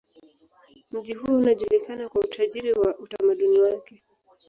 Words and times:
Mji 0.91 1.13
huo 1.13 1.35
unajulikana 1.37 2.09
kwa 2.09 2.21
utajiri 2.21 2.73
wa 2.73 2.97
utamaduni 2.97 3.59
wake. 3.59 4.03